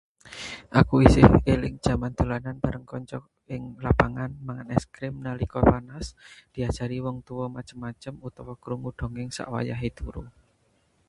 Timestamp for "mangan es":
4.47-4.83